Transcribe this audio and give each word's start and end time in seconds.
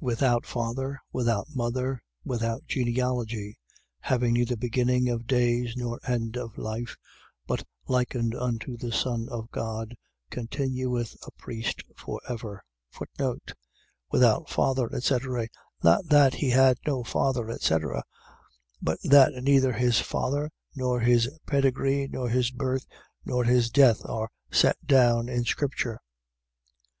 Without 0.00 0.44
father, 0.44 0.98
without 1.12 1.46
mother, 1.54 2.02
without 2.24 2.66
genealogy, 2.66 3.56
having 4.00 4.32
neither 4.32 4.56
beginning 4.56 5.08
of 5.08 5.28
days 5.28 5.74
nor 5.76 6.00
end 6.08 6.36
of 6.36 6.58
life, 6.58 6.96
but 7.46 7.62
likened 7.86 8.34
unto 8.34 8.76
the 8.76 8.90
Son 8.90 9.28
of 9.30 9.48
God, 9.52 9.94
continueth 10.28 11.16
a 11.24 11.30
priest 11.30 11.84
for 11.96 12.20
ever. 12.28 12.64
Without 14.10 14.50
father, 14.50 14.92
etc.. 14.92 15.46
.Not 15.84 16.08
that 16.08 16.34
he 16.34 16.50
had 16.50 16.78
no 16.84 17.04
father, 17.04 17.48
etc., 17.48 18.02
but 18.82 18.98
that 19.04 19.34
neither 19.34 19.72
his 19.72 20.00
father, 20.00 20.50
nor 20.74 20.98
his 20.98 21.30
pedigree, 21.46 22.08
nor 22.10 22.28
his 22.28 22.50
birth, 22.50 22.88
nor 23.24 23.44
his 23.44 23.70
death, 23.70 24.04
are 24.04 24.32
set 24.50 24.84
down 24.84 25.28
in 25.28 25.44
scripture. 25.44 26.00